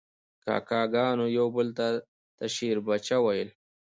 [0.43, 1.87] کاکه ګانو یو بل ته
[2.55, 3.49] شیربچه ویل.